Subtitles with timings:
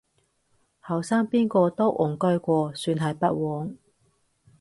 [0.81, 3.75] 後生邊個都戇居過，算係不枉